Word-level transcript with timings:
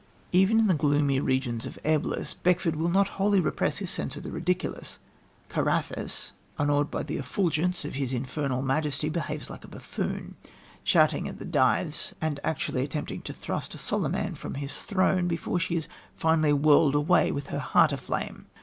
Even 0.31 0.57
in 0.57 0.65
the 0.65 0.73
gloomy 0.73 1.19
regions 1.19 1.67
of 1.67 1.77
Eblis, 1.85 2.33
Beckford 2.33 2.75
will 2.75 2.89
not 2.89 3.07
wholly 3.21 3.39
repress 3.39 3.77
his 3.77 3.91
sense 3.91 4.15
of 4.17 4.23
the 4.23 4.31
ridiculous. 4.31 4.97
Carathis, 5.47 6.31
unawed 6.57 6.89
by 6.89 7.03
the 7.03 7.17
effulgence 7.17 7.85
of 7.85 7.93
his 7.93 8.11
infernal 8.11 8.63
majesty, 8.63 9.09
behaves 9.09 9.47
like 9.51 9.63
a 9.63 9.67
buffoon, 9.67 10.37
shouting 10.83 11.27
at 11.27 11.37
the 11.37 11.45
Dives 11.45 12.15
and 12.19 12.39
actually 12.43 12.81
attempting 12.83 13.21
to 13.21 13.31
thrust 13.33 13.75
a 13.75 13.77
Soliman 13.77 14.33
from 14.33 14.55
his 14.55 14.81
throne, 14.81 15.27
before 15.27 15.59
she 15.59 15.75
is 15.75 15.87
finally 16.15 16.51
whirled 16.51 16.95
away 16.95 17.31
with 17.31 17.45
her 17.53 17.59
heart 17.59 17.91
aflame. 17.91 18.47